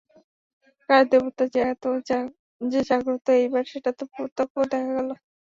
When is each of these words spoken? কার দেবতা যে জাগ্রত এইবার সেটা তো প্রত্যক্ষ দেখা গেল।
কার 0.89 1.03
দেবতা 1.11 1.43
যে 2.61 2.79
জাগ্রত 2.89 3.25
এইবার 3.37 3.63
সেটা 3.71 3.91
তো 3.99 4.03
প্রত্যক্ষ 4.13 4.55
দেখা 4.71 4.91
গেল। 4.97 5.09